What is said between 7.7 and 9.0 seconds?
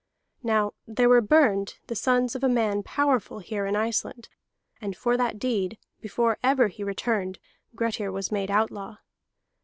Grettir was made outlaw.